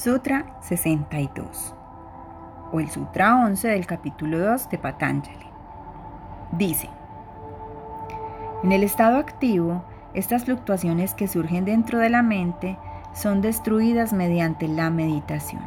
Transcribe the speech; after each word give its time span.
Sutra 0.00 0.56
62 0.60 1.74
o 2.70 2.78
el 2.78 2.88
Sutra 2.88 3.44
11 3.44 3.66
del 3.66 3.84
capítulo 3.84 4.38
2 4.38 4.70
de 4.70 4.78
Patanjali. 4.78 5.46
Dice, 6.52 6.88
en 8.62 8.70
el 8.70 8.84
estado 8.84 9.16
activo, 9.16 9.82
estas 10.14 10.44
fluctuaciones 10.44 11.14
que 11.14 11.26
surgen 11.26 11.64
dentro 11.64 11.98
de 11.98 12.10
la 12.10 12.22
mente 12.22 12.78
son 13.12 13.40
destruidas 13.40 14.12
mediante 14.12 14.68
la 14.68 14.88
meditación. 14.90 15.62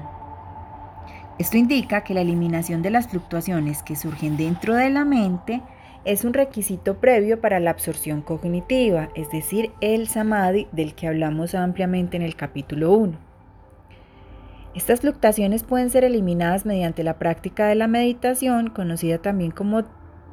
Esto 1.38 1.58
indica 1.58 2.06
que 2.06 2.14
la 2.14 2.22
eliminación 2.22 2.82
de 2.82 2.92
las 2.92 3.10
fluctuaciones 3.10 3.84
que 3.84 3.98
surgen 3.98 4.38
dentro 4.38 4.76
de 4.76 4.92
la 4.92 5.04
mente 5.04 5.62
es 6.06 6.24
un 6.24 6.34
requisito 6.34 7.02
previo 7.02 7.42
para 7.42 7.60
la 7.60 7.72
absorción 7.72 8.22
cognitiva, 8.22 9.10
es 9.14 9.30
decir, 9.30 9.74
el 9.82 10.08
samadhi 10.08 10.70
del 10.72 10.96
que 10.96 11.10
hablamos 11.10 11.54
ampliamente 11.54 12.16
en 12.16 12.24
el 12.24 12.38
capítulo 12.38 12.94
1. 12.94 13.31
Estas 14.74 15.02
fluctuaciones 15.02 15.64
pueden 15.64 15.90
ser 15.90 16.06
eliminadas 16.06 16.66
mediante 16.66 17.04
la 17.04 17.20
práctica 17.20 17.68
de 17.68 17.76
la 17.76 17.88
meditación, 17.88 18.70
conocida 18.70 19.18
también 19.18 19.52
como 19.52 19.84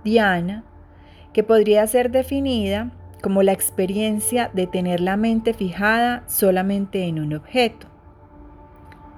dhyana, 0.04 0.64
que 1.32 1.42
podría 1.42 1.86
ser 1.86 2.10
definida 2.10 2.92
como 3.20 3.42
la 3.42 3.52
experiencia 3.52 4.50
de 4.54 4.68
tener 4.68 5.00
la 5.00 5.16
mente 5.16 5.54
fijada 5.54 6.22
solamente 6.28 7.06
en 7.06 7.18
un 7.18 7.34
objeto. 7.34 7.88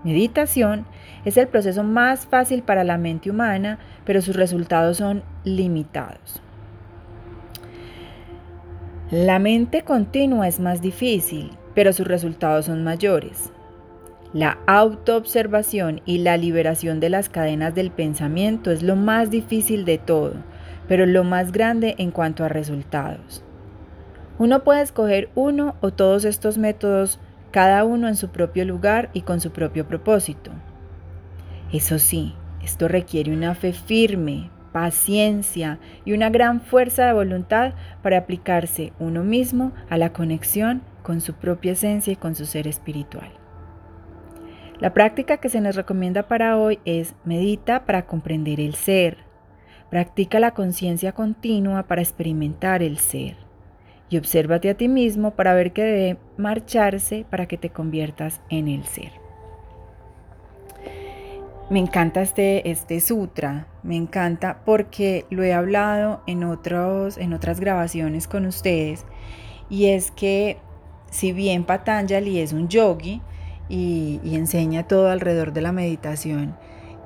Meditación 0.05 0.87
es 1.27 1.37
el 1.37 1.49
proceso 1.49 1.85
más 1.85 2.25
fácil 2.25 2.63
para 2.63 2.85
la 2.85 2.97
mente 2.97 3.31
humana, 3.31 3.79
pero 4.07 4.23
sus 4.23 4.35
resultados 4.37 4.97
son 4.97 5.23
limitados. 5.45 6.41
La 9.11 9.39
mente 9.39 9.83
continua 9.83 10.49
es 10.49 10.61
más 10.61 10.81
difícil, 10.81 11.51
pero 11.75 11.93
sus 11.93 12.07
resultados 12.07 12.67
son 12.67 12.83
mayores. 12.85 13.53
La 14.33 14.59
autoobservación 14.69 16.03
y 16.05 16.19
la 16.19 16.37
liberación 16.37 17.01
de 17.01 17.11
las 17.11 17.29
cadenas 17.29 17.75
del 17.75 17.91
pensamiento 17.91 18.71
es 18.71 18.81
lo 18.81 18.95
más 18.95 19.29
difícil 19.29 19.85
de 19.85 19.99
todo, 19.99 20.35
pero 20.87 21.05
lo 21.05 21.25
más 21.25 21.51
grande 21.51 21.97
en 21.99 22.13
cuanto 22.13 22.45
a 22.45 22.49
resultados. 22.49 23.43
Uno 24.39 24.63
puede 24.63 24.83
escoger 24.83 25.31
uno 25.35 25.75
o 25.81 25.91
todos 25.91 26.25
estos 26.25 26.59
métodos 26.59 27.19
cada 27.51 27.83
uno 27.83 28.07
en 28.07 28.15
su 28.15 28.29
propio 28.29 28.65
lugar 28.65 29.11
y 29.15 29.23
con 29.23 29.41
su 29.41 29.51
propio 29.51 29.89
propósito. 29.89 30.53
Eso 31.73 31.99
sí, 31.99 32.37
esto 32.63 32.87
requiere 32.87 33.33
una 33.33 33.57
fe 33.57 33.73
firme, 33.73 34.49
paciencia 34.73 35.81
y 36.05 36.13
una 36.13 36.31
gran 36.31 36.61
fuerza 36.61 37.07
de 37.07 37.15
voluntad 37.15 37.75
para 38.01 38.19
aplicarse 38.19 38.93
uno 39.01 39.25
mismo 39.25 39.73
a 39.89 39.99
la 39.99 40.13
conexión 40.13 40.83
con 41.03 41.21
su 41.21 41.35
propia 41.35 41.73
esencia 41.73 42.13
y 42.13 42.17
con 42.17 42.37
su 42.37 42.47
ser 42.47 42.69
espiritual. 42.69 43.40
La 44.81 44.95
práctica 44.95 45.37
que 45.37 45.51
se 45.51 45.61
nos 45.61 45.77
recomienda 45.77 46.27
para 46.27 46.57
hoy 46.57 46.79
es 46.87 47.15
medita 47.25 47.85
para 47.85 48.07
comprender 48.07 48.61
el 48.61 48.75
ser, 48.75 49.19
practica 49.91 50.41
la 50.41 50.53
conciencia 50.53 51.13
continua 51.13 51.83
para 51.83 52.01
experimentar 52.01 52.83
el 52.83 52.97
ser. 52.97 53.37
Y 54.09 54.17
obsérvate 54.17 54.71
a 54.71 54.75
ti 54.75 54.89
mismo 54.89 55.33
para 55.33 55.53
ver 55.53 55.75
que 55.75 55.83
debe 55.83 56.19
marcharse 56.39 57.27
para 57.29 57.47
que 57.47 57.59
te 57.59 57.69
conviertas 57.69 58.41
en 58.49 58.69
el 58.69 58.85
ser. 58.85 59.13
Me 61.69 61.79
encanta 61.79 62.23
este, 62.23 62.71
este 62.71 63.01
sutra, 63.01 63.67
me 63.83 63.97
encanta 63.97 64.63
porque 64.65 65.27
lo 65.29 65.43
he 65.43 65.53
hablado 65.53 66.23
en, 66.27 66.43
otros, 66.43 67.19
en 67.19 67.35
otras 67.35 67.61
grabaciones 67.61 68.27
con 68.27 68.47
ustedes. 68.47 69.05
Y 69.69 69.89
es 69.89 70.11
que 70.11 70.57
si 71.11 71.33
bien 71.33 71.65
Patanjali 71.65 72.41
es 72.41 72.55
un 72.55 72.69
yogi 72.69 73.21
y, 73.71 74.21
enseña 74.35 74.83
todo 74.83 75.09
alrededor 75.09 75.53
de 75.53 75.63
la 75.63 75.73
meditación, 75.73 76.57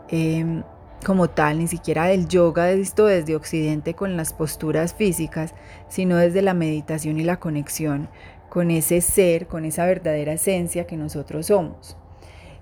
em, 0.08 0.62
como 1.06 1.28
tal, 1.28 1.58
ni 1.58 1.68
siquiera 1.68 2.06
del 2.06 2.26
yoga 2.26 2.72
visto 2.72 3.06
desde 3.06 3.36
Occidente 3.36 3.94
con 3.94 4.16
las 4.16 4.32
posturas 4.32 4.94
físicas, 4.94 5.54
sino 5.88 6.16
desde 6.16 6.42
la 6.42 6.54
meditación 6.54 7.20
y 7.20 7.24
la 7.24 7.38
conexión 7.38 8.08
con 8.48 8.70
ese 8.70 9.00
ser, 9.00 9.46
con 9.46 9.64
esa 9.64 9.84
verdadera 9.84 10.32
esencia 10.32 10.86
que 10.86 10.96
nosotros 10.96 11.46
somos. 11.46 11.96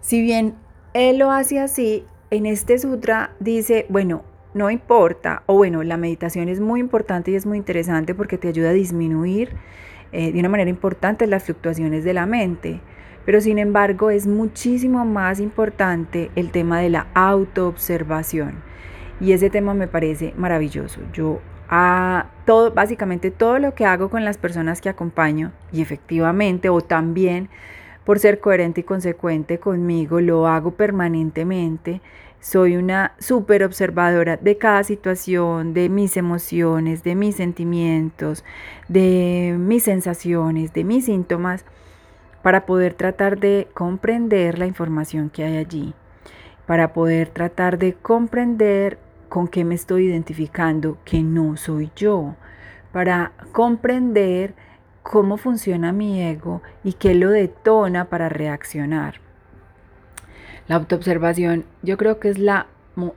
Si 0.01 0.21
bien 0.21 0.57
él 0.95 1.19
lo 1.19 1.31
hace 1.31 1.61
así, 1.61 2.05
en 2.31 2.47
este 2.47 2.79
sutra 2.79 3.37
dice, 3.39 3.87
bueno, 3.89 4.25
no 4.55 4.71
importa, 4.71 5.45
o 5.47 5.55
bueno, 5.55 5.83
la 5.83 5.97
meditación 5.97 6.49
es 6.49 6.61
muy 6.61 6.81
importante 6.81 7.31
y 7.31 7.37
es 7.37 7.47
muy 7.47 7.59
interesante 7.59 8.15
porque 8.15 8.39
te 8.39 8.49
ayuda 8.49 8.71
a 8.71 8.73
disminuir 8.73 9.55
eh, 10.13 10.33
de 10.33 10.41
una 10.41 10.49
manera 10.49 10.69
importante 10.69 11.27
las 11.27 11.45
fluctuaciones 11.45 12.05
de 12.05 12.15
la 12.15 12.27
mente. 12.27 12.81
Pero 13.25 13.41
sin 13.41 13.59
embargo 13.59 14.11
es 14.11 14.27
muchísimo 14.27 15.05
más 15.05 15.41
importante 15.41 16.31
el 16.35 16.51
tema 16.51 16.81
de 16.81 16.91
la 16.91 17.07
autoobservación. 17.15 18.55
Y 19.21 19.33
ese 19.33 19.51
tema 19.51 19.75
me 19.75 19.87
parece 19.87 20.35
maravilloso. 20.37 21.01
Yo 21.13 21.41
a 21.69 22.27
todo, 22.45 22.73
básicamente 22.73 23.31
todo 23.31 23.59
lo 23.59 23.75
que 23.75 23.87
hago 23.87 24.11
con 24.11 24.25
las 24.25 24.37
personas 24.37 24.81
que 24.81 24.89
acompaño 24.89 25.53
y 25.73 25.81
efectivamente 25.81 26.69
o 26.69 26.81
también 26.81 27.49
por 28.05 28.19
ser 28.19 28.41
coherente 28.41 28.81
y 28.81 28.85
consecuente 28.85 29.59
conmigo, 29.59 30.21
lo 30.21 30.49
hago 30.49 30.73
permanentemente. 30.73 32.01
Soy 32.41 32.77
una 32.77 33.13
súper 33.21 33.63
observadora 33.63 34.37
de 34.37 34.59
cada 34.59 34.83
situación, 34.83 35.75
de 35.75 35.89
mis 35.89 36.17
emociones, 36.17 37.05
de 37.05 37.15
mis 37.15 37.37
sentimientos, 37.37 38.45
de 38.89 39.55
mis 39.59 39.85
sensaciones, 39.85 40.73
de 40.73 40.83
mis 40.83 41.05
síntomas 41.05 41.65
para 42.43 42.67
poder 42.67 42.95
tratar 42.95 43.39
de 43.39 43.69
comprender 43.75 44.59
la 44.59 44.67
información 44.67 45.31
que 45.31 45.45
hay 45.45 45.57
allí, 45.57 45.95
para 46.67 46.93
poder 46.93 47.29
tratar 47.29 47.79
de 47.79 47.95
comprender 47.95 48.99
con 49.29 49.49
qué 49.49 49.65
me 49.65 49.75
estoy 49.75 50.07
identificando 50.07 50.99
que 51.05 51.23
no 51.23 51.57
soy 51.57 51.91
yo, 51.97 52.37
para 52.93 53.33
comprender 53.53 54.55
cómo 55.03 55.37
funciona 55.37 55.93
mi 55.93 56.21
ego 56.23 56.63
y 56.85 56.95
qué 56.95 57.15
lo 57.15 57.31
detona 57.31 58.07
para 58.07 58.29
reaccionar. 58.29 59.15
La 60.69 60.77
autoobservación 60.77 61.65
yo 61.83 61.97
creo 61.97 62.21
que 62.21 62.29
es 62.29 62.39
la, 62.39 62.67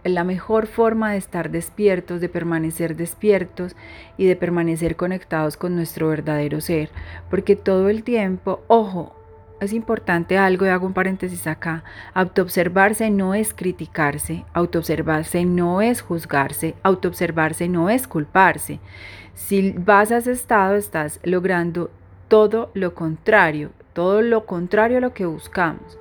la 0.03 0.24
mejor 0.24 0.68
forma 0.68 1.12
de 1.12 1.18
estar 1.18 1.52
despiertos, 1.52 2.22
de 2.22 2.30
permanecer 2.30 2.96
despiertos 2.96 3.75
y 4.18 4.25
de 4.25 4.36
permanecer 4.36 4.96
conectados 4.96 5.57
con 5.57 5.75
nuestro 5.75 6.07
verdadero 6.07 6.59
ser, 6.59 6.90
porque 7.30 7.56
todo 7.56 7.90
el 7.90 8.03
tiempo, 8.03 8.62
ojo, 8.68 9.15
es 9.60 9.74
importante 9.74 10.38
algo 10.38 10.66
y 10.66 10.70
hago 10.70 10.86
un 10.86 10.94
paréntesis 10.94 11.48
acá. 11.48 11.84
Autoobservarse 12.14 13.10
no 13.10 13.34
es 13.34 13.54
criticarse, 13.54 14.46
autoobservarse 14.54 15.46
no 15.46 15.82
es 15.82 16.02
juzgarse, 16.02 16.76
autoobservarse 16.84 17.68
no 17.68 17.90
es 17.90 18.08
culparse. 18.08 18.80
Si 19.34 19.72
vas 19.72 20.12
a 20.12 20.18
ese 20.18 20.32
estado 20.32 20.76
estás 20.76 21.20
logrando 21.24 21.90
todo 22.28 22.72
lo 22.74 22.96
contrario, 22.96 23.72
todo 23.94 24.22
lo 24.22 24.46
contrario 24.46 24.98
a 24.98 25.02
lo 25.02 25.14
que 25.14 25.26
buscamos. 25.26 25.98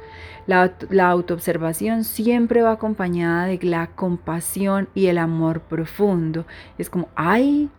La, 0.46 0.74
autoobservación 1.08 2.04
siempre 2.04 2.60
va 2.60 2.72
acompañada 2.72 3.46
de 3.46 3.58
la 3.62 3.86
compasión 3.86 4.88
y 4.94 5.06
el 5.06 5.18
amor 5.18 5.60
profundo. 5.60 6.44
Es 6.76 6.90
como, 6.90 7.08
ay, 7.14 7.70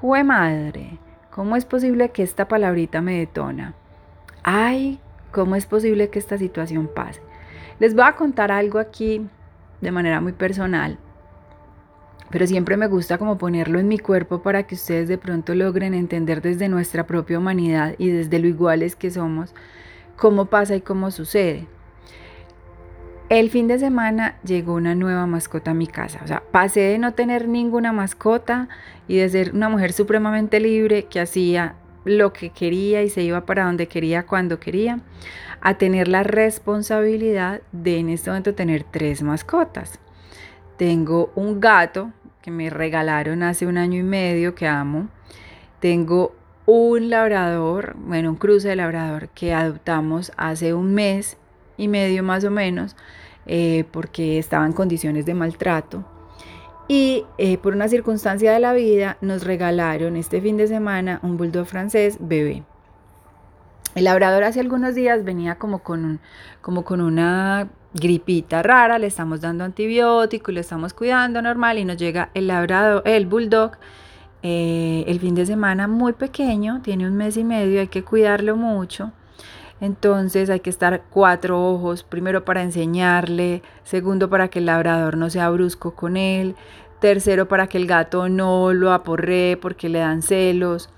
jue 0.00 0.24
madre, 0.24 0.98
¿cómo 1.30 1.54
es 1.54 1.64
posible 1.64 2.10
que 2.10 2.24
esta 2.24 2.48
palabrita 2.48 3.00
me 3.00 3.18
detona? 3.18 3.74
Ay, 4.44 5.00
¿cómo 5.32 5.56
es 5.56 5.66
posible 5.66 6.10
que 6.10 6.20
esta 6.20 6.38
situación 6.38 6.88
pase? 6.94 7.20
Les 7.80 7.94
voy 7.94 8.04
a 8.04 8.14
contar 8.14 8.52
algo 8.52 8.78
aquí 8.78 9.26
de 9.80 9.90
manera 9.90 10.20
muy 10.20 10.32
personal, 10.32 10.98
pero 12.30 12.46
siempre 12.46 12.76
me 12.76 12.86
gusta 12.86 13.18
como 13.18 13.36
ponerlo 13.36 13.78
en 13.80 13.88
mi 13.88 13.98
cuerpo 13.98 14.42
para 14.42 14.62
que 14.64 14.76
ustedes 14.76 15.08
de 15.08 15.18
pronto 15.18 15.54
logren 15.54 15.94
entender 15.94 16.40
desde 16.40 16.68
nuestra 16.68 17.06
propia 17.06 17.38
humanidad 17.38 17.94
y 17.98 18.10
desde 18.10 18.38
lo 18.38 18.46
iguales 18.46 18.94
que 18.94 19.10
somos 19.10 19.54
cómo 20.16 20.46
pasa 20.46 20.76
y 20.76 20.80
cómo 20.80 21.10
sucede. 21.10 21.66
El 23.28 23.50
fin 23.50 23.68
de 23.68 23.78
semana 23.78 24.36
llegó 24.44 24.74
una 24.74 24.94
nueva 24.94 25.26
mascota 25.26 25.70
a 25.70 25.74
mi 25.74 25.86
casa. 25.86 26.20
O 26.22 26.26
sea, 26.26 26.42
pasé 26.50 26.80
de 26.80 26.98
no 26.98 27.14
tener 27.14 27.48
ninguna 27.48 27.92
mascota 27.92 28.68
y 29.08 29.16
de 29.16 29.28
ser 29.28 29.54
una 29.54 29.68
mujer 29.68 29.92
supremamente 29.92 30.60
libre 30.60 31.06
que 31.06 31.20
hacía 31.20 31.74
lo 32.04 32.32
que 32.32 32.50
quería 32.50 33.02
y 33.02 33.10
se 33.10 33.22
iba 33.22 33.46
para 33.46 33.64
donde 33.64 33.88
quería 33.88 34.26
cuando 34.26 34.60
quería, 34.60 35.00
a 35.60 35.78
tener 35.78 36.08
la 36.08 36.22
responsabilidad 36.22 37.62
de 37.72 37.98
en 37.98 38.10
este 38.10 38.30
momento 38.30 38.54
tener 38.54 38.84
tres 38.84 39.22
mascotas. 39.22 39.98
Tengo 40.76 41.32
un 41.34 41.60
gato 41.60 42.12
que 42.42 42.50
me 42.50 42.68
regalaron 42.68 43.42
hace 43.42 43.66
un 43.66 43.78
año 43.78 43.98
y 43.98 44.02
medio 44.02 44.54
que 44.54 44.66
amo. 44.66 45.08
Tengo 45.80 46.34
un 46.66 47.10
labrador, 47.10 47.94
bueno, 47.96 48.30
un 48.30 48.36
cruce 48.36 48.68
de 48.68 48.76
labrador 48.76 49.28
que 49.30 49.54
adoptamos 49.54 50.32
hace 50.36 50.74
un 50.74 50.94
mes 50.94 51.36
y 51.76 51.88
medio 51.88 52.22
más 52.22 52.44
o 52.44 52.50
menos 52.50 52.96
eh, 53.46 53.84
porque 53.90 54.38
estaba 54.38 54.66
en 54.66 54.72
condiciones 54.72 55.26
de 55.26 55.34
maltrato. 55.34 56.04
Y 56.86 57.24
eh, 57.38 57.56
por 57.58 57.74
una 57.74 57.88
circunstancia 57.88 58.52
de 58.52 58.60
la 58.60 58.74
vida 58.74 59.16
nos 59.20 59.44
regalaron 59.44 60.16
este 60.16 60.40
fin 60.40 60.56
de 60.56 60.66
semana 60.66 61.18
un 61.22 61.36
bulldog 61.36 61.66
francés 61.66 62.18
bebé. 62.20 62.62
El 63.94 64.04
labrador 64.04 64.44
hace 64.44 64.60
algunos 64.60 64.94
días 64.94 65.24
venía 65.24 65.54
como 65.54 65.78
con, 65.78 66.20
como 66.60 66.84
con 66.84 67.00
una 67.00 67.68
gripita 67.94 68.62
rara, 68.62 68.98
le 68.98 69.06
estamos 69.06 69.40
dando 69.40 69.64
antibiótico, 69.64 70.50
le 70.50 70.60
estamos 70.60 70.92
cuidando 70.92 71.40
normal 71.40 71.78
y 71.78 71.84
nos 71.84 71.96
llega 71.96 72.30
el 72.34 72.48
labrador, 72.48 73.02
el 73.06 73.26
bulldog, 73.26 73.78
eh, 74.42 75.04
el 75.06 75.20
fin 75.20 75.36
de 75.36 75.46
semana 75.46 75.86
muy 75.86 76.12
pequeño, 76.12 76.82
tiene 76.82 77.06
un 77.06 77.14
mes 77.14 77.36
y 77.36 77.44
medio, 77.44 77.80
hay 77.80 77.88
que 77.88 78.02
cuidarlo 78.02 78.56
mucho. 78.56 79.12
Entonces 79.80 80.50
hay 80.50 80.60
que 80.60 80.70
estar 80.70 81.02
cuatro 81.10 81.60
ojos, 81.60 82.04
primero 82.04 82.44
para 82.44 82.62
enseñarle, 82.62 83.62
segundo 83.82 84.30
para 84.30 84.48
que 84.48 84.60
el 84.60 84.66
labrador 84.66 85.16
no 85.16 85.30
sea 85.30 85.50
brusco 85.50 85.94
con 85.94 86.16
él, 86.16 86.54
tercero 87.00 87.48
para 87.48 87.66
que 87.66 87.78
el 87.78 87.86
gato 87.86 88.28
no 88.28 88.72
lo 88.72 88.92
aporre 88.92 89.58
porque 89.60 89.88
le 89.88 89.98
dan 89.98 90.22
celos, 90.22 90.88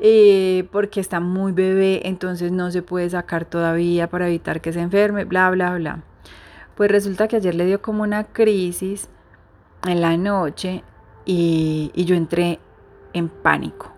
eh, 0.00 0.66
porque 0.72 1.00
está 1.00 1.20
muy 1.20 1.52
bebé, 1.52 2.08
entonces 2.08 2.50
no 2.50 2.70
se 2.70 2.82
puede 2.82 3.08
sacar 3.10 3.44
todavía 3.44 4.08
para 4.08 4.26
evitar 4.26 4.60
que 4.60 4.72
se 4.72 4.80
enferme, 4.80 5.24
bla, 5.24 5.50
bla, 5.50 5.76
bla. 5.76 6.02
Pues 6.74 6.90
resulta 6.90 7.28
que 7.28 7.36
ayer 7.36 7.54
le 7.54 7.66
dio 7.66 7.80
como 7.80 8.02
una 8.02 8.24
crisis 8.24 9.08
en 9.86 10.00
la 10.00 10.16
noche 10.16 10.82
y, 11.24 11.92
y 11.94 12.04
yo 12.04 12.16
entré 12.16 12.58
en 13.12 13.28
pánico. 13.28 13.93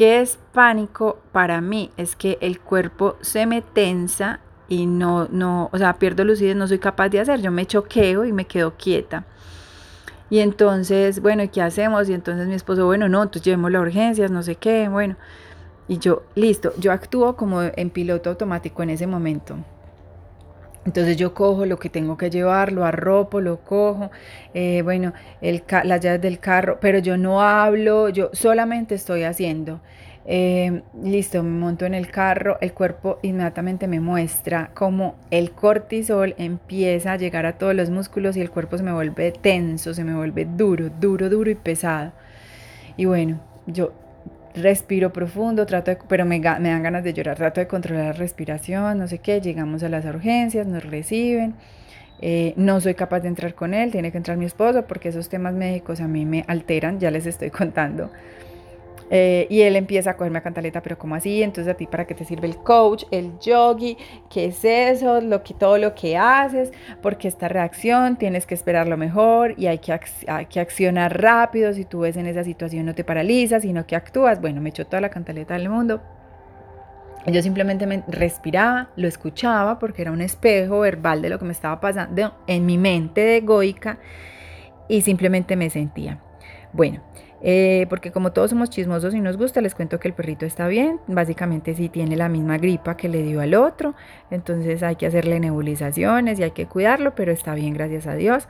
¿Qué 0.00 0.22
es 0.22 0.38
pánico 0.54 1.18
para 1.30 1.60
mí? 1.60 1.90
Es 1.98 2.16
que 2.16 2.38
el 2.40 2.58
cuerpo 2.58 3.18
se 3.20 3.44
me 3.44 3.60
tensa 3.60 4.40
y 4.66 4.86
no, 4.86 5.28
no, 5.30 5.68
o 5.74 5.76
sea, 5.76 5.98
pierdo 5.98 6.24
lucidez, 6.24 6.56
no 6.56 6.66
soy 6.66 6.78
capaz 6.78 7.10
de 7.10 7.20
hacer, 7.20 7.42
yo 7.42 7.50
me 7.50 7.66
choqueo 7.66 8.24
y 8.24 8.32
me 8.32 8.46
quedo 8.46 8.78
quieta. 8.78 9.26
Y 10.30 10.38
entonces, 10.38 11.20
bueno, 11.20 11.42
¿qué 11.52 11.60
hacemos? 11.60 12.08
Y 12.08 12.14
entonces 12.14 12.48
mi 12.48 12.54
esposo, 12.54 12.86
bueno, 12.86 13.10
no, 13.10 13.24
entonces 13.24 13.42
llevemos 13.42 13.70
las 13.72 13.82
urgencias, 13.82 14.30
no 14.30 14.42
sé 14.42 14.56
qué, 14.56 14.88
bueno. 14.88 15.16
Y 15.86 15.98
yo, 15.98 16.22
listo, 16.34 16.72
yo 16.78 16.92
actúo 16.92 17.36
como 17.36 17.60
en 17.60 17.90
piloto 17.90 18.30
automático 18.30 18.82
en 18.82 18.88
ese 18.88 19.06
momento. 19.06 19.58
Entonces 20.86 21.16
yo 21.18 21.34
cojo 21.34 21.66
lo 21.66 21.78
que 21.78 21.90
tengo 21.90 22.16
que 22.16 22.30
llevar, 22.30 22.72
lo 22.72 22.84
arropo, 22.86 23.40
lo 23.40 23.58
cojo, 23.60 24.10
eh, 24.54 24.80
bueno, 24.82 25.12
el, 25.42 25.62
las 25.84 26.00
llaves 26.00 26.22
del 26.22 26.38
carro, 26.38 26.78
pero 26.80 26.98
yo 26.98 27.16
no 27.18 27.42
hablo, 27.42 28.08
yo 28.08 28.30
solamente 28.32 28.94
estoy 28.94 29.24
haciendo. 29.24 29.80
Eh, 30.26 30.82
listo, 31.02 31.42
me 31.42 31.50
monto 31.50 31.86
en 31.86 31.94
el 31.94 32.10
carro, 32.10 32.58
el 32.60 32.72
cuerpo 32.72 33.18
inmediatamente 33.22 33.88
me 33.88 34.00
muestra 34.00 34.70
cómo 34.74 35.16
el 35.30 35.50
cortisol 35.52 36.34
empieza 36.38 37.12
a 37.12 37.16
llegar 37.16 37.46
a 37.46 37.58
todos 37.58 37.74
los 37.74 37.90
músculos 37.90 38.36
y 38.36 38.40
el 38.40 38.50
cuerpo 38.50 38.78
se 38.78 38.84
me 38.84 38.92
vuelve 38.92 39.32
tenso, 39.32 39.92
se 39.92 40.04
me 40.04 40.14
vuelve 40.14 40.46
duro, 40.46 40.90
duro, 41.00 41.28
duro 41.28 41.50
y 41.50 41.54
pesado. 41.56 42.12
Y 42.96 43.06
bueno, 43.06 43.40
yo 43.66 43.92
respiro 44.54 45.12
profundo, 45.12 45.66
trato 45.66 45.90
de, 45.90 45.98
pero 46.08 46.24
me, 46.24 46.38
me, 46.38 46.70
dan 46.70 46.82
ganas 46.82 47.04
de 47.04 47.12
llorar, 47.12 47.36
trato 47.36 47.60
de 47.60 47.66
controlar 47.66 48.06
la 48.06 48.12
respiración, 48.12 48.98
no 48.98 49.08
sé 49.08 49.18
qué, 49.18 49.40
llegamos 49.40 49.82
a 49.82 49.88
las 49.88 50.04
urgencias, 50.04 50.66
nos 50.66 50.84
reciben, 50.84 51.54
eh, 52.20 52.52
no 52.56 52.80
soy 52.80 52.94
capaz 52.94 53.20
de 53.20 53.28
entrar 53.28 53.54
con 53.54 53.74
él, 53.74 53.90
tiene 53.90 54.12
que 54.12 54.18
entrar 54.18 54.36
mi 54.36 54.44
esposo 54.44 54.86
porque 54.86 55.08
esos 55.08 55.28
temas 55.28 55.54
médicos 55.54 56.00
a 56.00 56.08
mí 56.08 56.24
me 56.26 56.44
alteran, 56.48 57.00
ya 57.00 57.10
les 57.10 57.26
estoy 57.26 57.50
contando. 57.60 58.10
Eh, 59.12 59.48
y 59.50 59.62
él 59.62 59.74
empieza 59.74 60.10
a 60.10 60.16
cogerme 60.16 60.38
a 60.38 60.42
cantaleta, 60.42 60.82
pero 60.82 60.96
¿cómo 60.96 61.16
así? 61.16 61.42
Entonces 61.42 61.72
a 61.72 61.76
ti 61.76 61.86
para 61.86 62.06
qué 62.06 62.14
te 62.14 62.24
sirve 62.24 62.46
el 62.46 62.56
coach, 62.58 63.04
el 63.10 63.38
yogi, 63.40 63.96
¿qué 64.30 64.46
es 64.46 64.64
eso? 64.64 65.20
Lo 65.20 65.42
que, 65.42 65.52
todo 65.52 65.78
lo 65.78 65.96
que 65.96 66.16
haces, 66.16 66.72
porque 67.02 67.26
esta 67.26 67.48
reacción 67.48 68.16
tienes 68.16 68.46
que 68.46 68.54
esperar 68.54 68.86
lo 68.86 68.96
mejor 68.96 69.54
y 69.56 69.66
hay 69.66 69.78
que, 69.78 69.98
hay 70.28 70.46
que 70.46 70.60
accionar 70.60 71.20
rápido. 71.20 71.72
Si 71.72 71.84
tú 71.84 72.00
ves 72.00 72.16
en 72.16 72.26
esa 72.26 72.44
situación 72.44 72.86
no 72.86 72.94
te 72.94 73.02
paralizas, 73.02 73.62
sino 73.62 73.84
que 73.84 73.96
actúas. 73.96 74.40
Bueno, 74.40 74.60
me 74.60 74.70
echó 74.70 74.86
toda 74.86 75.00
la 75.00 75.10
cantaleta 75.10 75.54
del 75.54 75.68
mundo. 75.68 76.00
Yo 77.26 77.42
simplemente 77.42 77.86
me 77.86 78.02
respiraba, 78.08 78.88
lo 78.96 79.06
escuchaba 79.06 79.78
porque 79.78 80.02
era 80.02 80.10
un 80.10 80.22
espejo 80.22 80.80
verbal 80.80 81.20
de 81.20 81.28
lo 81.28 81.38
que 81.38 81.44
me 81.44 81.52
estaba 81.52 81.78
pasando 81.78 82.34
en 82.46 82.64
mi 82.64 82.78
mente 82.78 83.36
egoica 83.36 83.98
y 84.88 85.02
simplemente 85.02 85.54
me 85.54 85.68
sentía. 85.68 86.18
Bueno, 86.72 87.02
eh, 87.42 87.86
porque 87.88 88.12
como 88.12 88.32
todos 88.32 88.50
somos 88.50 88.68
chismosos 88.68 89.14
y 89.14 89.20
nos 89.20 89.36
gusta, 89.36 89.60
les 89.60 89.74
cuento 89.74 89.98
que 89.98 90.08
el 90.08 90.14
perrito 90.14 90.44
está 90.44 90.68
bien. 90.68 91.00
Básicamente 91.06 91.74
sí 91.74 91.88
tiene 91.88 92.16
la 92.16 92.28
misma 92.28 92.58
gripa 92.58 92.96
que 92.96 93.08
le 93.08 93.22
dio 93.22 93.40
al 93.40 93.54
otro. 93.54 93.94
Entonces 94.30 94.82
hay 94.82 94.96
que 94.96 95.06
hacerle 95.06 95.40
nebulizaciones 95.40 96.38
y 96.38 96.42
hay 96.42 96.50
que 96.50 96.66
cuidarlo, 96.66 97.14
pero 97.14 97.32
está 97.32 97.54
bien, 97.54 97.74
gracias 97.74 98.06
a 98.06 98.14
Dios. 98.14 98.48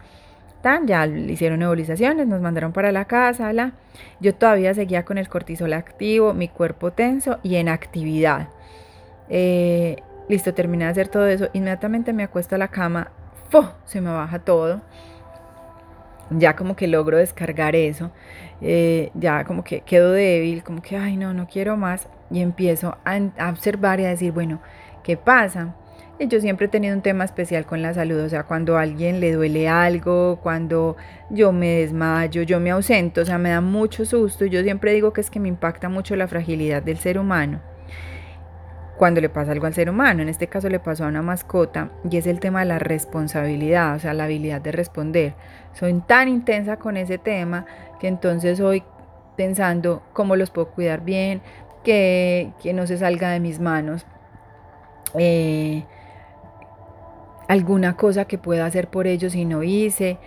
Tan, 0.62 0.86
ya 0.86 1.06
le 1.06 1.32
hicieron 1.32 1.60
nebulizaciones, 1.60 2.26
nos 2.26 2.40
mandaron 2.40 2.72
para 2.72 2.92
la 2.92 3.06
casa. 3.06 3.72
Yo 4.20 4.34
todavía 4.34 4.74
seguía 4.74 5.04
con 5.04 5.16
el 5.16 5.28
cortisol 5.28 5.72
activo, 5.72 6.34
mi 6.34 6.48
cuerpo 6.48 6.90
tenso 6.90 7.38
y 7.42 7.56
en 7.56 7.68
actividad. 7.68 8.48
Eh, 9.30 9.96
listo, 10.28 10.52
terminé 10.52 10.84
de 10.84 10.90
hacer 10.90 11.08
todo 11.08 11.26
eso. 11.28 11.48
Inmediatamente 11.54 12.12
me 12.12 12.24
acuesto 12.24 12.56
a 12.56 12.58
la 12.58 12.68
cama. 12.68 13.10
¡Fo! 13.50 13.72
Se 13.84 14.00
me 14.00 14.10
baja 14.10 14.40
todo 14.40 14.82
ya 16.30 16.56
como 16.56 16.76
que 16.76 16.86
logro 16.86 17.18
descargar 17.18 17.76
eso, 17.76 18.10
eh, 18.60 19.10
ya 19.14 19.44
como 19.44 19.64
que 19.64 19.80
quedo 19.82 20.12
débil, 20.12 20.62
como 20.62 20.82
que, 20.82 20.96
ay, 20.96 21.16
no, 21.16 21.34
no 21.34 21.46
quiero 21.48 21.76
más, 21.76 22.08
y 22.30 22.40
empiezo 22.40 22.96
a, 23.04 23.50
observar 23.50 24.00
y 24.00 24.04
a 24.04 24.10
decir, 24.10 24.32
bueno, 24.32 24.60
¿qué 25.02 25.16
pasa? 25.16 25.74
Y 26.18 26.28
yo 26.28 26.40
siempre 26.40 26.66
he 26.66 26.68
tenido 26.68 26.94
un 26.94 27.02
tema 27.02 27.24
especial 27.24 27.64
con 27.64 27.82
la 27.82 27.94
salud, 27.94 28.20
o 28.20 28.28
sea, 28.28 28.44
cuando 28.44 28.76
a 28.76 28.82
alguien 28.82 29.20
le 29.20 29.32
duele 29.32 29.68
algo, 29.68 30.38
cuando 30.42 30.96
yo 31.30 31.52
me 31.52 31.78
desmayo, 31.78 32.42
yo 32.42 32.60
me 32.60 32.70
ausento, 32.70 33.22
o 33.22 33.24
sea, 33.24 33.38
me 33.38 33.50
da 33.50 33.60
mucho 33.60 34.04
susto, 34.04 34.44
y 34.44 34.50
yo 34.50 34.62
siempre 34.62 34.92
digo 34.92 35.12
que 35.12 35.22
es 35.22 35.30
que 35.30 35.40
me 35.40 35.48
impacta 35.48 35.88
mucho 35.88 36.16
la 36.16 36.28
fragilidad 36.28 36.82
del 36.82 36.98
ser 36.98 37.18
humano 37.18 37.60
cuando 39.00 39.22
le 39.22 39.30
pasa 39.30 39.52
algo 39.52 39.64
al 39.64 39.72
ser 39.72 39.88
humano. 39.88 40.20
En 40.20 40.28
este 40.28 40.48
caso 40.48 40.68
le 40.68 40.78
pasó 40.78 41.06
a 41.06 41.08
una 41.08 41.22
mascota 41.22 41.88
y 42.10 42.18
es 42.18 42.26
el 42.26 42.38
tema 42.38 42.60
de 42.60 42.66
la 42.66 42.78
responsabilidad, 42.78 43.96
o 43.96 43.98
sea, 43.98 44.12
la 44.12 44.24
habilidad 44.24 44.60
de 44.60 44.72
responder. 44.72 45.32
Soy 45.72 45.98
tan 46.06 46.28
intensa 46.28 46.76
con 46.76 46.98
ese 46.98 47.16
tema 47.16 47.64
que 47.98 48.08
entonces 48.08 48.60
hoy 48.60 48.82
pensando 49.38 50.02
cómo 50.12 50.36
los 50.36 50.50
puedo 50.50 50.68
cuidar 50.72 51.02
bien, 51.02 51.40
que, 51.82 52.52
no 52.74 52.86
se 52.86 52.98
salga 52.98 53.30
de 53.30 53.40
mis 53.40 53.58
manos. 53.58 54.04
Eh, 55.14 55.86
alguna 57.48 57.96
cosa 57.96 58.26
que 58.26 58.36
pueda 58.36 58.66
hacer 58.66 58.88
por 58.88 59.06
ellos 59.06 59.34
y 59.34 59.46
no 59.46 59.62
hice. 59.62 60.18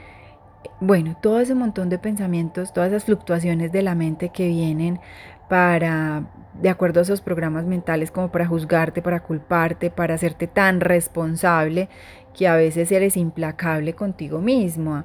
Bueno, 0.79 1.15
todo 1.21 1.41
ese 1.41 1.53
montón 1.53 1.89
de 1.89 1.99
pensamientos, 1.99 2.73
todas 2.73 2.89
esas 2.89 3.03
fluctuaciones 3.03 3.71
de 3.71 3.83
la 3.83 3.93
mente 3.93 4.29
que 4.29 4.47
vienen 4.47 4.99
para, 5.47 6.23
de 6.61 6.69
acuerdo 6.69 6.99
a 6.99 7.03
esos 7.03 7.21
programas 7.21 7.65
mentales, 7.65 8.11
como 8.11 8.31
para 8.31 8.47
juzgarte, 8.47 9.01
para 9.01 9.21
culparte, 9.21 9.89
para 9.89 10.15
hacerte 10.15 10.47
tan 10.47 10.79
responsable 10.79 11.89
que 12.33 12.47
a 12.47 12.55
veces 12.55 12.91
eres 12.91 13.17
implacable 13.17 13.93
contigo 13.93 14.39
mismo, 14.39 15.03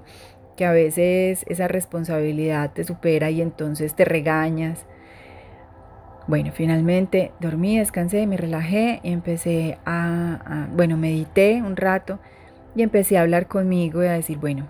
que 0.57 0.65
a 0.65 0.73
veces 0.73 1.45
esa 1.49 1.69
responsabilidad 1.69 2.73
te 2.73 2.85
supera 2.85 3.31
y 3.31 3.41
entonces 3.41 3.95
te 3.95 4.05
regañas. 4.05 4.87
Bueno, 6.27 6.51
finalmente 6.53 7.33
dormí, 7.41 7.79
descansé, 7.79 8.27
me 8.27 8.37
relajé 8.37 9.01
y 9.03 9.13
empecé 9.13 9.79
a, 9.87 10.41
a, 10.45 10.69
bueno, 10.75 10.97
medité 10.97 11.63
un 11.63 11.77
rato 11.77 12.19
y 12.75 12.83
empecé 12.83 13.17
a 13.17 13.23
hablar 13.23 13.47
conmigo 13.47 14.03
y 14.03 14.07
a 14.07 14.13
decir, 14.13 14.39
bueno, 14.39 14.67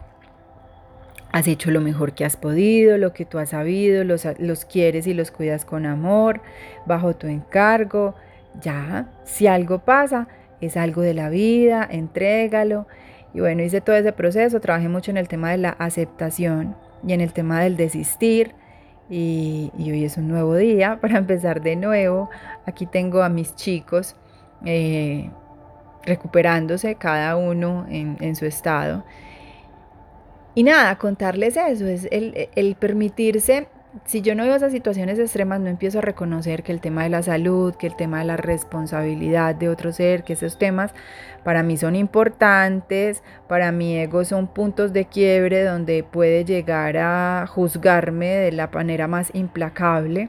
Has 1.31 1.47
hecho 1.47 1.71
lo 1.71 1.81
mejor 1.81 2.15
que 2.15 2.25
has 2.25 2.37
podido, 2.37 2.97
lo 2.97 3.13
que 3.13 3.27
tú 3.27 3.39
has 3.39 3.51
sabido, 3.51 4.03
los, 4.05 4.27
los 4.39 4.65
quieres 4.65 5.07
y 5.07 5.15
los 5.15 5.31
cuidas 5.31 5.65
con 5.65 5.85
amor, 5.85 6.41
bajo 6.87 7.15
tu 7.17 7.27
encargo. 7.27 8.15
Ya, 8.63 9.09
si 9.25 9.47
algo 9.47 9.81
pasa, 9.81 10.27
es 10.61 10.77
algo 10.77 11.03
de 11.03 11.15
la 11.15 11.29
vida, 11.29 11.87
entrégalo. 11.91 12.87
Y 13.35 13.41
bueno, 13.41 13.63
hice 13.63 13.81
todo 13.81 13.97
ese 13.97 14.13
proceso, 14.13 14.61
trabajé 14.61 14.89
mucho 14.89 15.11
en 15.11 15.19
el 15.19 15.29
tema 15.29 15.51
de 15.51 15.59
la 15.59 15.71
aceptación 15.71 16.77
y 17.07 17.13
en 17.13 17.21
el 17.21 17.33
tema 17.33 17.61
del 17.61 17.77
desistir. 17.77 18.55
Y, 19.11 19.71
hoy 19.79 20.05
es 20.05 20.17
un 20.17 20.29
nuevo 20.29 20.55
día 20.57 20.99
para 21.01 21.19
empezar 21.19 21.61
de 21.61 21.77
nuevo. 21.77 22.31
Aquí 22.67 22.87
tengo 22.87 23.23
a 23.23 23.29
mis 23.29 23.55
chicos 23.55 24.17
eh, 24.65 25.31
recuperándose 26.05 26.95
cada 26.95 27.37
uno 27.37 27.87
en, 27.91 28.17
en 28.21 28.35
su 28.35 28.47
estado. 28.47 29.05
Y 30.59 30.65
nada, 30.65 30.99
contarles 30.99 31.57
eso, 31.57 31.87
es 31.87 32.09
el, 32.11 32.75
permitirse, 32.75 33.69
si 34.07 34.23
yo 34.23 34.35
no 34.35 34.43
veo 34.43 34.57
esas 34.57 34.73
situaciones 34.73 35.17
extremas, 35.21 35.61
no 35.61 35.69
empiezo 35.69 35.99
a 35.99 36.01
reconocer 36.01 36.65
que 36.65 36.73
el 36.73 36.81
tema 36.81 37.05
de 37.05 37.11
la 37.11 37.23
salud, 37.23 37.77
que 37.77 37.87
el 37.87 37.95
tema 37.95 38.19
de 38.19 38.25
la 38.25 38.37
responsabilidad 38.37 39.55
de 39.55 39.69
otro 39.69 39.93
ser, 39.93 40.25
que 40.25 40.33
esos 40.33 40.59
temas 40.59 40.91
para 41.45 41.63
mí 41.63 41.77
son 41.77 41.95
importantes, 41.95 43.23
para 43.47 43.71
mi 43.71 43.99
ego 43.99 44.25
son 44.25 44.49
puntos 44.49 44.93
de 44.93 45.05
quiebre 45.05 45.63
donde 45.63 46.03
puede 46.03 46.45
llegar 46.45 46.97
a 46.97 47.47
juzgarme 47.47 48.27
de 48.27 48.51
la 48.51 48.67
manera 48.67 49.07
más 49.07 49.31
implacable. 49.35 50.29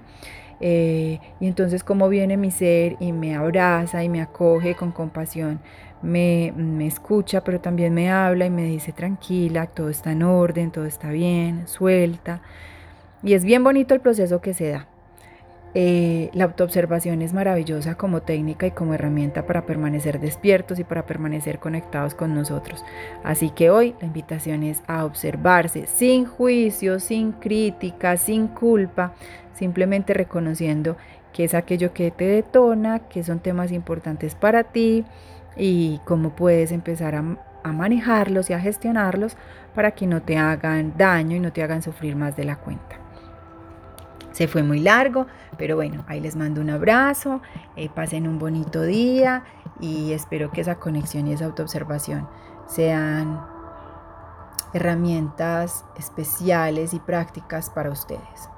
Eh, 0.61 1.19
y 1.39 1.47
entonces 1.47 1.83
como 1.83 2.09
viene 2.09 2.35
mi 2.35 2.51
ser 2.51 2.97
y 2.99 3.11
me 3.13 3.35
abraza 3.35 4.03
y 4.03 4.09
me 4.09 4.21
acoge 4.21 4.75
con 4.75 4.91
compasión, 4.91 5.59
me, 6.01 6.53
escucha, 6.85 7.43
pero 7.43 7.59
también 7.59 7.93
me 7.93 8.11
habla 8.11 8.45
y 8.45 8.49
me 8.49 8.63
dice 8.63 8.91
tranquila, 8.91 9.67
todo 9.67 9.89
está 9.89 10.11
en 10.11 10.23
orden, 10.23 10.71
todo 10.71 10.85
está 10.85 11.09
bien, 11.11 11.67
suelta. 11.67 12.41
Y 13.23 13.33
es 13.33 13.43
bien 13.43 13.63
bonito 13.63 13.93
el 13.93 13.99
proceso 13.99 14.41
que 14.41 14.53
se 14.53 14.69
da. 14.69 14.87
Eh, 15.75 16.31
la 16.33 16.45
autoobservación 16.45 17.21
es 17.21 17.33
maravillosa 17.33 17.95
como 17.95 18.21
técnica 18.21 18.65
y 18.65 18.71
como 18.71 18.95
herramienta 18.95 19.45
para 19.45 19.65
permanecer 19.65 20.19
despiertos 20.19 20.79
y 20.79 20.83
para 20.83 21.05
permanecer 21.05 21.59
conectados 21.59 22.15
con 22.15 22.33
nosotros. 22.33 22.83
Así 23.23 23.51
que 23.51 23.69
hoy 23.69 23.95
la 23.99 24.07
invitación 24.07 24.63
es 24.63 24.81
a 24.87 25.05
observarse 25.05 25.85
sin 25.85 26.25
juicio, 26.25 26.99
sin 26.99 27.33
crítica, 27.33 28.17
sin 28.17 28.47
culpa, 28.47 29.13
simplemente 29.53 30.13
reconociendo 30.13 30.97
que 31.33 31.43
es 31.43 31.53
aquello 31.53 31.93
que 31.93 32.09
te 32.09 32.25
detona, 32.25 32.99
que 33.07 33.23
son 33.23 33.39
temas 33.39 33.71
importantes 33.71 34.33
para 34.33 34.63
ti 34.63 35.05
y 35.55 35.99
cómo 36.05 36.31
puedes 36.31 36.71
empezar 36.71 37.13
a 37.15 37.71
manejarlos 37.71 38.49
y 38.49 38.53
a 38.53 38.59
gestionarlos 38.59 39.37
para 39.75 39.91
que 39.91 40.07
no 40.07 40.23
te 40.23 40.37
hagan 40.37 40.93
daño 40.97 41.35
y 41.35 41.39
no 41.39 41.53
te 41.53 41.61
hagan 41.61 41.83
sufrir 41.83 42.15
más 42.15 42.35
de 42.35 42.45
la 42.45 42.55
cuenta. 42.55 43.08
Se 44.31 44.47
fue 44.47 44.63
muy 44.63 44.79
largo, 44.79 45.27
pero 45.57 45.75
bueno, 45.75 46.03
ahí 46.07 46.19
les 46.19 46.35
mando 46.35 46.61
un 46.61 46.69
abrazo, 46.69 47.41
eh, 47.75 47.89
pasen 47.89 48.27
un 48.27 48.39
bonito 48.39 48.83
día 48.83 49.43
y 49.79 50.13
espero 50.13 50.51
que 50.51 50.61
esa 50.61 50.75
conexión 50.75 51.27
y 51.27 51.33
esa 51.33 51.45
autoobservación 51.45 52.27
sean 52.67 53.41
herramientas 54.73 55.85
especiales 55.97 56.93
y 56.93 56.99
prácticas 56.99 57.69
para 57.69 57.89
ustedes. 57.89 58.49